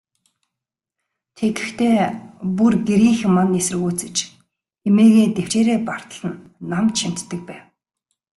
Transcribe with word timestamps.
Тэгэхдээ, 1.37 1.99
бүр 2.57 2.73
гэрийнхэн 2.87 3.31
маань 3.35 3.55
эсэргүүцэж, 3.61 4.15
эмээгээ 4.87 5.27
тэвчээрээ 5.35 5.79
бартал 5.87 6.23
нь 6.29 6.39
номд 6.69 6.93
шимтдэг 6.99 7.41
байв. 7.47 7.63